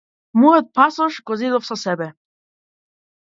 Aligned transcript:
Мојот 0.43 0.71
пасош 0.77 1.19
го 1.31 1.37
зедов 1.41 1.67
со 1.69 1.77
себе. 1.83 2.09